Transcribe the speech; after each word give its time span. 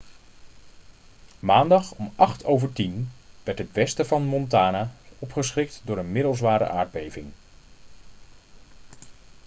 maandag 1.39 1.91
om 1.93 2.11
10:08 2.11 2.43
uur 2.45 3.03
werd 3.43 3.57
het 3.57 3.71
westen 3.71 4.05
van 4.05 4.23
montana 4.23 4.91
opgeschrikt 5.19 5.81
door 5.85 5.97
een 5.97 6.11
middelzware 6.11 6.69
aardbeving 6.69 7.31